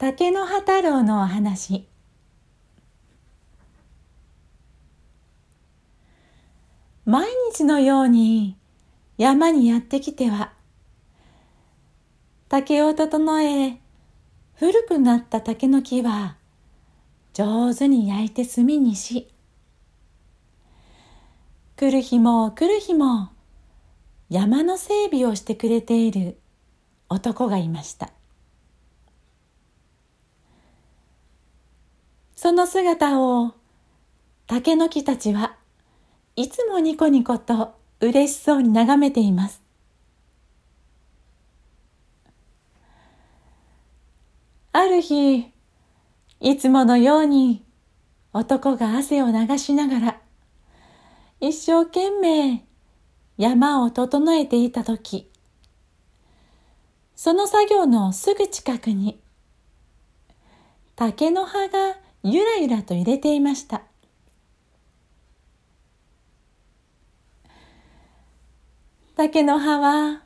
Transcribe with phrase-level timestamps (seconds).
[0.00, 1.88] 竹の葉太郎のお話。
[7.04, 8.56] 毎日のように
[9.16, 10.52] 山にやってきては
[12.48, 13.80] 竹を整え
[14.54, 16.36] 古くなった竹の木は
[17.32, 19.28] 上手に焼いて炭にし
[21.76, 23.30] 来る日も来る日も
[24.30, 26.38] 山の整備をしてくれている
[27.08, 28.12] 男がいました。
[32.40, 33.52] その姿を
[34.46, 35.56] 竹の木たちは
[36.36, 39.60] いつもニコニコと嬉しそうに眺めています。
[44.70, 45.50] ある日
[46.38, 47.64] いつものように
[48.32, 50.20] 男が汗を流しながら
[51.40, 52.64] 一生懸命
[53.36, 55.28] 山を整えていた時
[57.16, 59.20] その作業のすぐ近くに
[60.94, 63.82] 竹の葉がゆらゆらと揺れていました。
[69.16, 70.22] 竹の葉は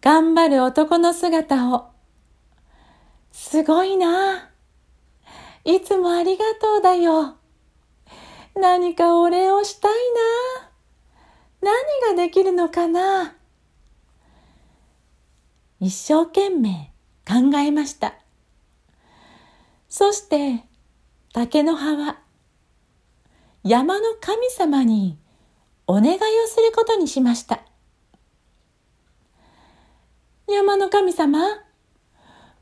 [0.00, 1.90] 頑張る男の姿を
[3.30, 4.50] すごいな。
[5.64, 7.36] いつもありがとうだよ。
[8.56, 9.92] 何かお礼をしたい
[11.62, 11.70] な。
[12.10, 13.34] 何ができるのかな。
[15.80, 16.90] 一生懸命
[17.26, 18.14] 考えました。
[19.88, 20.64] そして
[21.32, 22.18] 竹の葉は
[23.64, 25.18] 山の神様に
[25.86, 27.62] お願いをすることにしました
[30.48, 31.38] 山の神様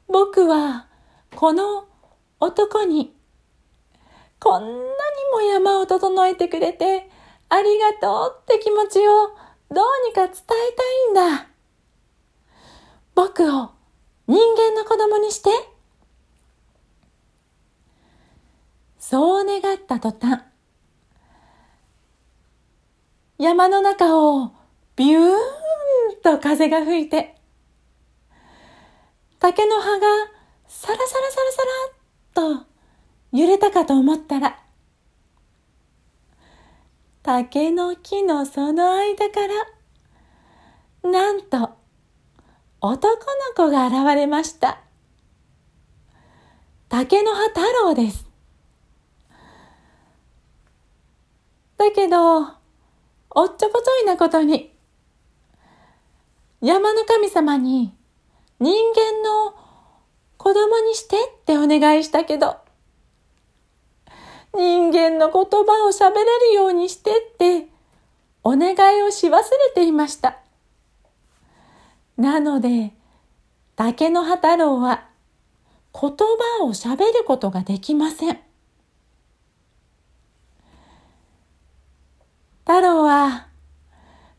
[0.08, 0.86] 僕は
[1.34, 1.86] この
[2.41, 3.14] 男に
[4.38, 4.74] こんなに
[5.32, 7.08] も山を整えてくれて
[7.48, 9.28] ありがとうって気持ちを
[9.70, 11.48] どうにか伝えたいんだ。
[13.14, 13.70] 僕を
[14.27, 15.50] 人間の子供にして。
[19.09, 20.43] そう願った途端、
[23.39, 24.50] 山の中を
[24.97, 25.37] ビューン
[26.25, 27.37] と風が吹いて、
[29.39, 30.06] 竹の葉が
[30.67, 31.31] サラサラサラ
[32.34, 32.67] サラっと
[33.31, 34.59] 揺れたかと思ったら、
[37.23, 39.47] 竹の木のその間か
[41.03, 41.77] ら、なんと、
[42.81, 43.21] 男の
[43.55, 44.81] 子が現れました。
[46.88, 48.25] 竹の葉太郎です。
[51.76, 54.72] だけど、おっちょこちょいなことに、
[56.60, 57.94] 山の神様に
[58.59, 59.54] 人間の
[60.38, 62.56] 子供にしてってお願いしたけど、
[64.54, 67.69] 人間の言葉を喋れるようにしてって
[68.43, 69.43] お願いをし忘れ
[69.75, 70.38] ていました。
[72.16, 72.94] なので、
[73.75, 75.04] 竹の葉太郎は
[75.93, 78.45] 言葉を喋ることができません。
[82.66, 83.47] 太郎は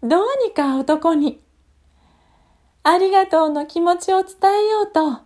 [0.04, 1.40] どうにか男に
[2.84, 5.22] ありがとうの気持ちを伝えようと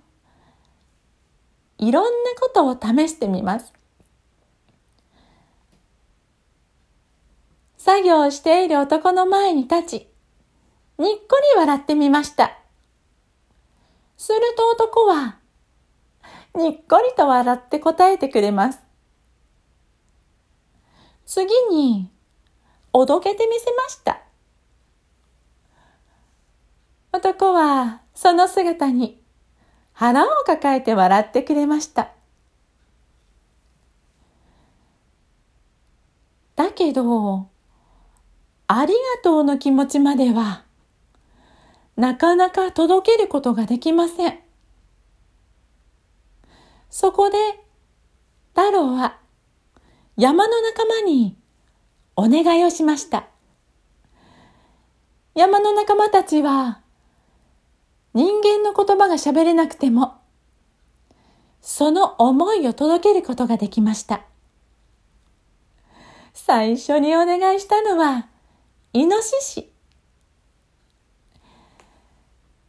[1.79, 3.73] いろんなことを試してみます。
[7.75, 10.07] 作業をしている男の前に立ち、
[10.99, 12.59] にっこり笑ってみました。
[14.15, 15.39] すると男は、
[16.53, 18.79] にっこりと笑って答えてくれます。
[21.25, 22.11] 次に、
[22.93, 24.21] おどけてみせました。
[27.13, 29.21] 男は、その姿に、
[29.93, 32.11] 腹を抱えて笑ってくれました。
[36.55, 37.49] だけど、
[38.67, 40.63] ありがとうの気持ちまでは、
[41.97, 44.39] なかなか届けることができません。
[46.89, 47.37] そこで、
[48.53, 49.17] 太郎は
[50.17, 51.37] 山の仲間に
[52.15, 53.27] お願いをしました。
[55.33, 56.81] 山の仲間たちは
[58.13, 60.15] 人間の言葉が喋れなくても
[61.61, 64.21] その思いを届けることができました。
[66.33, 68.27] 最初にお願いしたのは
[68.93, 69.71] イノシシ。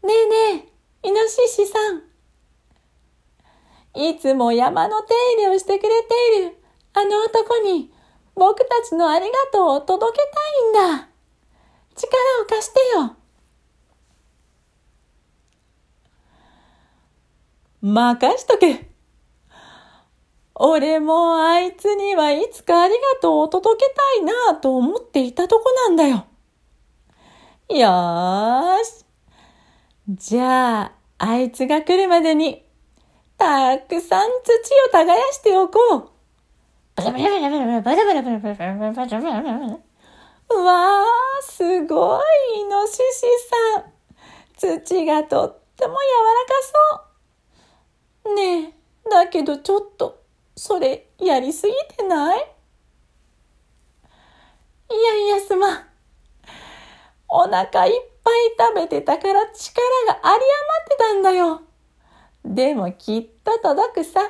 [0.05, 0.69] ねえね
[1.05, 2.03] え、イノシシさん。
[3.95, 6.57] いつも山の手入れをしてくれている
[6.95, 7.93] あの男に
[8.35, 10.23] 僕たちのありがとうを届け
[10.75, 11.09] たいんだ。
[11.95, 13.17] 力を貸してよ。
[17.83, 18.89] 任しとけ。
[20.55, 26.27] 俺もあいつにはいつかありがとうを届けたいなと思っていたとこなんだよ。
[27.69, 29.05] よーし。
[30.09, 32.65] じゃあ、あいつが来るまでに
[33.37, 34.53] たくさん土
[34.89, 36.12] を耕しておこう。
[40.49, 43.03] うわー、すごい、イノシシ
[43.49, 43.93] さん。
[44.81, 45.99] 土がとっても柔
[46.35, 47.09] らか
[48.25, 48.35] そう。
[48.35, 48.75] ねえ、
[49.11, 50.23] だけどちょっと、
[50.57, 52.39] それ、やりすぎてない？
[54.91, 55.87] いやいやすまん。
[57.29, 57.93] お腹いっ
[58.23, 60.45] ぱい食べてたから力があり余
[60.85, 61.63] ってたんだよ。
[62.45, 64.21] でもきっと届くさ。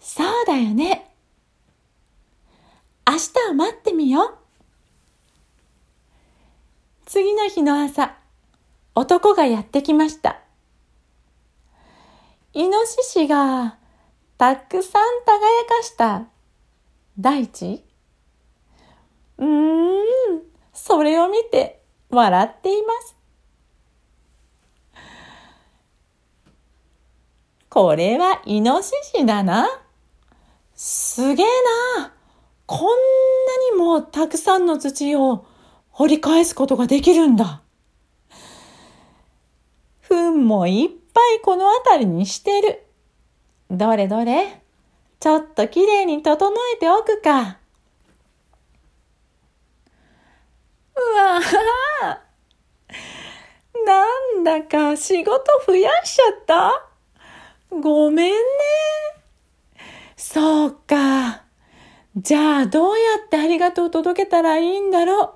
[0.00, 1.13] そうだよね。
[3.06, 4.34] 明日を待ってみよう。
[7.04, 8.16] 次の日の朝、
[8.94, 10.40] 男がやってきました。
[12.54, 13.76] イノシシが
[14.38, 16.24] たくさん輝かした
[17.18, 17.84] 大地？
[19.36, 20.02] うーん、
[20.72, 23.16] それを見て笑っています。
[27.68, 29.68] これはイノシシだな。
[30.74, 31.46] すげえ
[31.98, 32.13] な。
[32.66, 32.94] こんな
[33.72, 35.46] にもたくさんの土を
[35.90, 37.62] 掘り返すことができるんだ。
[40.08, 42.86] 糞もいっぱいこの辺りにしてる。
[43.70, 44.62] どれどれ？
[45.20, 47.58] ちょっときれいに整えておくか。
[50.96, 52.18] うわぁ。
[53.86, 54.06] な
[54.40, 56.88] んだか仕事増やしちゃった？
[57.70, 58.38] ごめんね。
[60.16, 61.43] そうか。
[62.16, 65.34] じゃあどうやってありがとう届けたらいいんだろう？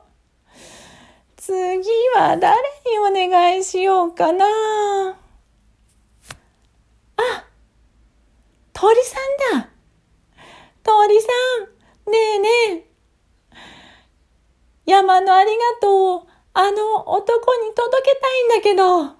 [1.37, 1.59] 次
[2.15, 4.47] は誰にお願いしようかな？
[7.17, 7.45] あ、
[8.73, 9.17] 鳥さ
[9.57, 9.71] んだ。
[10.85, 11.27] 鳥さ
[12.07, 12.85] ん、ねえねえ。
[14.87, 16.23] 山のありがとう、
[16.55, 18.99] あの男に届けたいんだけど。
[19.01, 19.15] は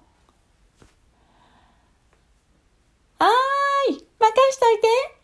[3.89, 5.18] ーい、任しといて。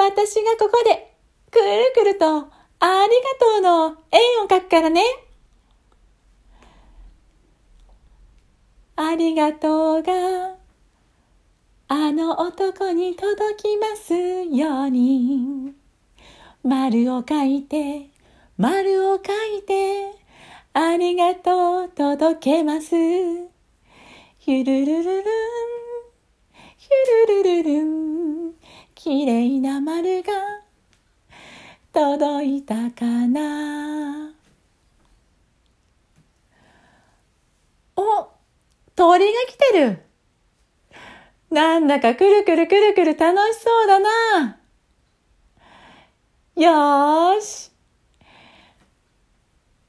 [0.00, 1.12] 私がここで、
[1.50, 2.50] くるくると、あり
[2.80, 3.08] が
[3.40, 5.02] とうの円を描くからね。
[8.94, 10.54] ありがとうが、
[11.88, 15.74] あの男に届きますように。
[16.62, 18.10] 丸を書いて、
[18.56, 20.12] 丸を書いて、
[20.74, 22.90] ありがとう届けます。
[24.38, 25.24] ヒュルルルルン、
[26.76, 28.17] ヒュルルルルン、
[28.98, 30.32] きれいな丸が
[31.92, 34.32] 届いたかな。
[37.94, 38.28] お、
[38.96, 40.02] 鳥が来てる。
[41.48, 44.58] なんだかくるくるくるくる楽しそうだな。
[46.56, 47.70] よーし。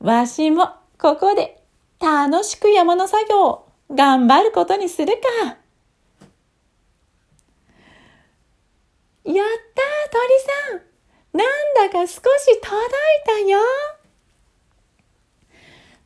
[0.01, 0.69] わしも
[0.99, 1.63] ここで
[1.99, 5.57] 楽しく山の作業を頑張ることにするか。
[9.25, 9.45] やっ
[9.75, 10.89] たー、鳥さん。
[11.37, 13.59] なんだか少し届いたよ。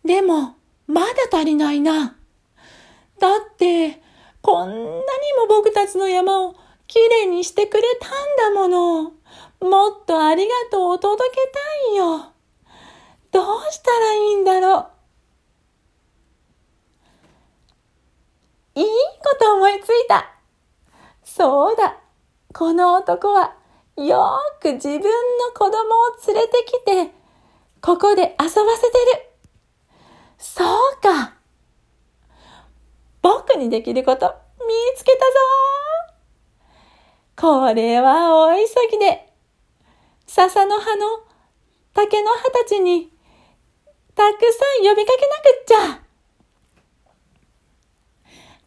[0.03, 0.55] でも、
[0.87, 2.17] まだ足りないな。
[3.19, 4.01] だって、
[4.41, 4.79] こんなに
[5.37, 6.55] も僕たちの山を
[6.87, 8.07] きれいにしてくれた
[8.49, 9.03] んだもの。
[9.61, 11.37] もっとありがとうを届け
[11.87, 12.33] たいよ。
[13.31, 14.79] どうしたらいいんだろ
[18.75, 18.79] う。
[18.79, 18.85] いい
[19.23, 20.29] こと思いついた。
[21.23, 22.02] そうだ。
[22.53, 23.55] この男は
[23.97, 25.01] よーく自分の
[25.55, 25.73] 子供を
[26.27, 27.11] 連れてきて、
[27.81, 29.29] ここで遊ばせてる。
[30.37, 31.35] そうか。
[33.21, 34.65] 僕にできること見
[34.97, 35.23] つけたぞ
[37.35, 39.33] これは大急ぎで、
[40.27, 41.05] 笹の葉の
[41.93, 43.11] 竹の葉たちに
[44.15, 46.03] たくさん呼びかけなくっちゃ。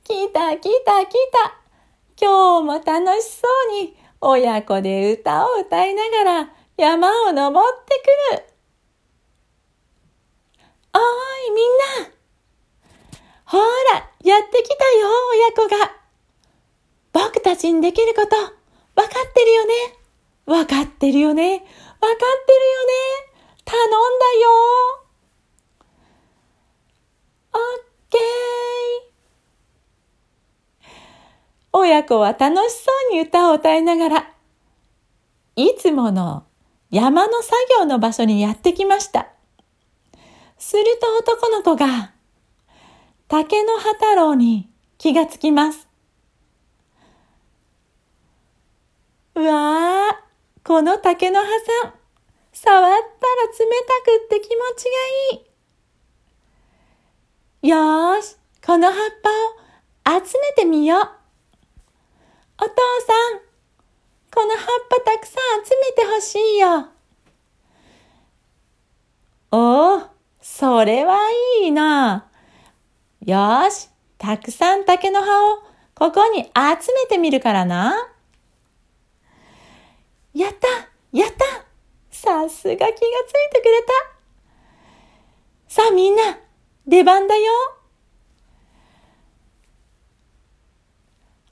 [0.05, 1.66] 来た来た来た。
[2.19, 8.45] 今日も楽しそうに親子で歌を歌いながら山を登ってくる。
[10.95, 11.01] おー
[11.49, 11.69] いみん
[12.05, 12.17] な。
[13.45, 15.97] ほら、やってきたよ親子が。
[17.13, 19.75] 僕たちにできること、わかってるよね。
[20.47, 21.55] わかってるよね。
[21.55, 21.69] わかっ
[21.99, 22.17] てるよ
[22.87, 22.93] ね。
[23.65, 24.49] 頼んだよ。
[27.53, 27.61] オッ
[28.11, 29.16] ケー。
[31.79, 34.31] 親子は楽しそうに歌を歌いながら、
[35.57, 36.47] いつもの
[36.91, 39.29] 山の作業の場所にやってきました。
[40.57, 42.13] すると男の子が、
[43.29, 45.87] 竹の葉太郎に気がつきます。
[49.35, 49.43] わ
[50.13, 50.25] あ、
[50.65, 51.47] この竹の葉
[51.83, 51.93] さん、
[52.55, 54.91] 触ったら冷たくって気持ちが
[55.37, 55.45] い
[57.63, 57.69] い。
[57.69, 58.97] よーし、この葉っ
[60.05, 61.16] ぱを集めてみよう。
[62.59, 62.71] お父
[63.07, 63.41] さん、
[64.35, 66.89] この葉っぱたくさん集めてほしいよ。
[69.51, 70.03] おお、
[70.41, 71.19] それは
[71.61, 72.29] いいな。
[73.25, 75.59] よし、たくさん竹の葉を
[75.95, 78.09] ここに集めてみるからな。
[80.35, 80.69] やった
[81.13, 81.45] やった
[82.11, 82.97] さすが気がつい
[83.53, 83.93] てくれた。
[85.69, 86.39] さあみんな、
[86.87, 87.53] 出番だよ。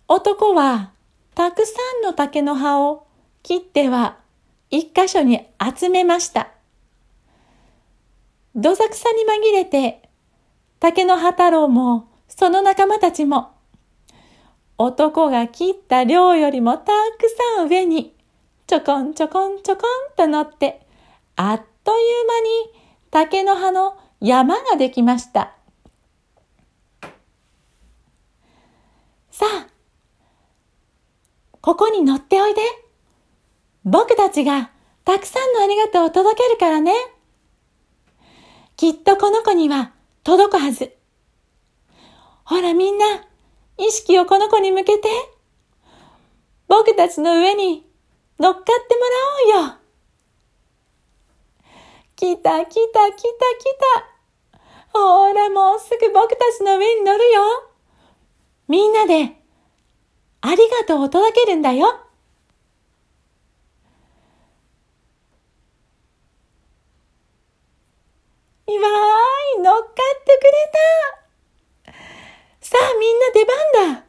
[0.09, 0.94] 男は
[1.35, 3.07] たくさんの竹の葉を
[3.43, 4.19] 切っては
[4.71, 6.49] 一箇所に集めました。
[8.55, 10.09] どさくさに紛れて、
[10.79, 13.51] 竹の葉太郎もその仲間たちも、
[14.79, 16.93] 男が切った量よりもたく
[17.57, 18.15] さん上に、
[18.67, 20.87] ちょこんちょこんちょこんと乗って、
[21.37, 25.53] あっという間に竹の葉の山ができました。
[29.31, 29.67] さあ、
[31.65, 32.61] ここに乗っておいで。
[33.87, 34.71] 僕たちが
[35.03, 36.93] たくさんのありがとうを届けるからね。
[38.77, 39.93] きっとこの子には
[40.25, 40.95] 届くはず。
[42.45, 43.07] ほらみんな、
[43.79, 45.09] 意識をこの子に向けて。
[46.69, 47.87] 僕たちの上に
[48.39, 48.95] 乗っかって
[49.49, 49.77] もらおうよ。
[52.15, 53.23] 来た来た来た来
[54.53, 54.59] た。
[54.93, 57.41] ほらもうすぐ僕たちの上に乗るよ。
[58.69, 59.44] みんなで
[60.47, 61.87] ありがとうを届けるんだよ。
[68.67, 70.39] いわーい、乗っかって
[71.85, 71.99] くれた。
[72.61, 74.05] さあみんな出番だ。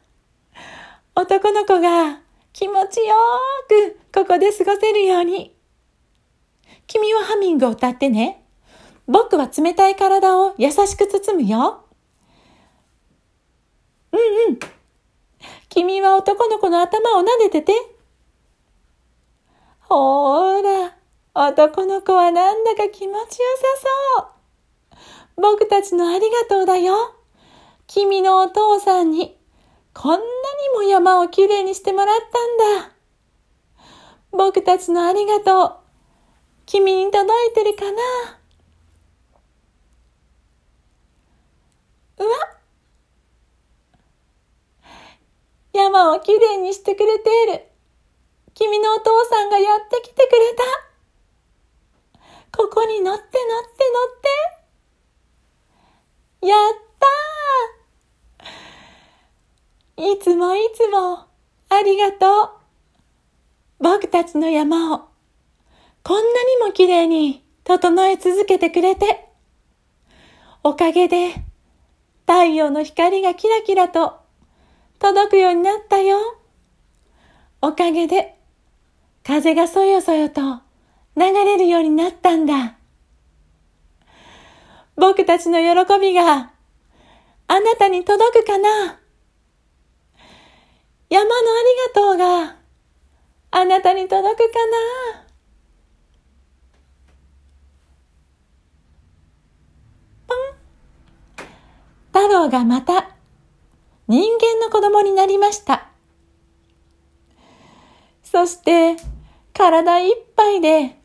[1.14, 2.20] 男の子が
[2.52, 5.56] 気持ちよーくここで過ごせるように。
[6.86, 8.44] 君はハミングを歌ってね。
[9.06, 11.86] 僕は冷たい体を優しく包むよ。
[14.12, 14.75] うんうん。
[15.76, 17.74] 君は男の子の頭を撫でてて。
[19.80, 20.96] ほーら、
[21.34, 23.36] 男の子はなんだか気持ちよさ
[25.36, 25.42] そう。
[25.42, 27.14] 僕たちのありがとうだよ。
[27.86, 29.36] 君のお父さんに、
[29.92, 30.22] こんなに
[30.76, 32.92] も山をきれいにしてもらったんだ。
[34.30, 35.76] 僕たちのありがとう、
[36.64, 37.98] 君に届いてるかな
[42.16, 42.56] うわ
[45.76, 47.66] 山をきれいにしてくれている。
[48.54, 50.62] 君のお父さんがやってきてくれた。
[52.56, 53.38] ここに乗って乗って
[56.40, 56.46] 乗って。
[56.46, 56.58] やっ
[56.98, 61.26] たーいつもいつも
[61.68, 62.50] ありがとう。
[63.78, 65.10] 僕たちの山を
[66.02, 66.28] こんなに
[66.66, 69.28] もきれいに整え続けてくれて。
[70.62, 71.34] おかげで
[72.26, 74.25] 太陽の光がキラキラと
[74.98, 76.16] 届くようになったよ。
[77.60, 78.38] おかげで、
[79.24, 80.40] 風がそよそよと
[81.16, 82.76] 流れるようになったんだ。
[84.96, 86.50] 僕たちの喜びが
[87.48, 88.98] あなたに届くかな
[91.10, 91.34] 山のあ
[91.86, 92.56] りがとうが
[93.50, 95.26] あなたに届くかな
[100.26, 101.46] ポン
[102.06, 103.15] 太郎がまた
[104.08, 105.88] 人間の子供になりました。
[108.22, 108.96] そして、
[109.52, 111.00] 体いっぱいで、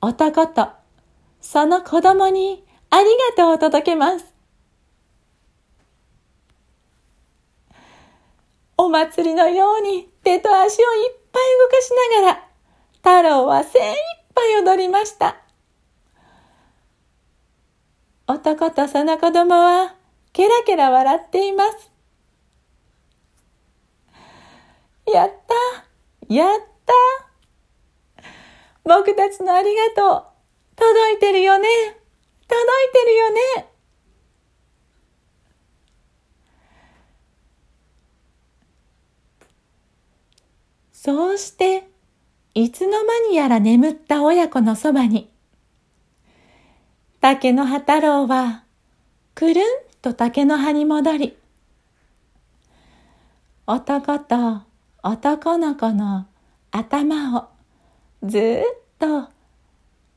[0.00, 0.68] 男と
[1.40, 3.04] その子供にあり
[3.36, 4.34] がとうを届けます。
[8.76, 12.48] お祭りのように手と足をいっぱい動かしながら、
[12.98, 13.96] 太郎は精一
[14.34, 15.36] 杯踊りました。
[18.26, 19.96] 男とその子供は、
[20.32, 21.93] ケラケラ笑っています。
[25.12, 26.34] やった。
[26.34, 26.94] やった。
[28.84, 30.24] 僕たちのありがとう。
[30.76, 31.68] 届いてるよね。
[32.48, 33.74] 届いてるよね。
[40.92, 41.86] そうして、
[42.54, 45.30] いつの間にやら眠った親子のそばに、
[47.20, 48.64] 竹の葉太郎は、
[49.34, 49.64] くるん
[50.00, 51.36] と竹の葉に戻り、
[53.66, 54.62] 男と
[55.06, 56.26] 男の子の
[56.70, 57.48] 頭を
[58.22, 58.62] ずっ
[58.98, 59.28] と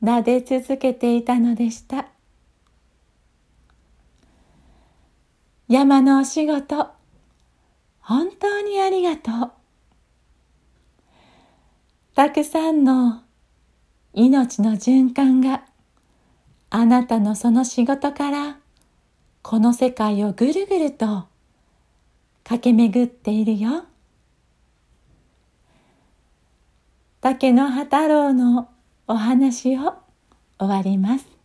[0.02, 2.08] 撫で続けていたのでした。
[5.68, 6.88] 山のお仕事、
[8.00, 9.52] 本当にありがとう。
[12.16, 13.24] たくさんの
[14.14, 15.66] 命の循環が
[16.70, 18.58] あなたのその仕事から
[19.42, 21.28] この世界をぐるぐると
[22.46, 23.84] 駆け巡っているよ。
[27.30, 28.70] 竹の葉太郎の
[29.06, 29.96] お話を
[30.58, 31.37] 終わります。